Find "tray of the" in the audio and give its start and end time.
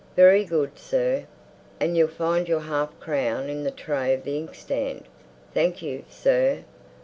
3.69-4.35